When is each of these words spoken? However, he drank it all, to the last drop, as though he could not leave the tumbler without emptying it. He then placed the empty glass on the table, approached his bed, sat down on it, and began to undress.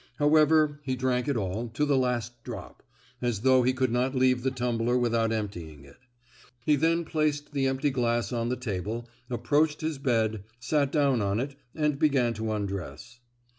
However, 0.17 0.79
he 0.81 0.95
drank 0.95 1.27
it 1.27 1.37
all, 1.37 1.69
to 1.75 1.85
the 1.85 1.95
last 1.95 2.43
drop, 2.43 2.81
as 3.21 3.41
though 3.41 3.61
he 3.61 3.71
could 3.71 3.91
not 3.91 4.15
leave 4.15 4.41
the 4.41 4.49
tumbler 4.49 4.97
without 4.97 5.31
emptying 5.31 5.85
it. 5.85 5.99
He 6.65 6.75
then 6.75 7.05
placed 7.05 7.51
the 7.51 7.67
empty 7.67 7.91
glass 7.91 8.31
on 8.33 8.49
the 8.49 8.55
table, 8.57 9.07
approached 9.29 9.81
his 9.81 9.99
bed, 9.99 10.43
sat 10.59 10.91
down 10.91 11.21
on 11.21 11.39
it, 11.39 11.55
and 11.75 11.99
began 11.99 12.33
to 12.33 12.51
undress. 12.51 13.19